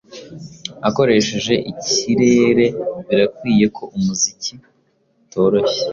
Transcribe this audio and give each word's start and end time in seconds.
akoresheje 0.87 1.53
ikirerebirakwiye 1.71 3.65
ko 3.75 3.83
umuziki 3.97 4.53
utoroshye 5.23 5.83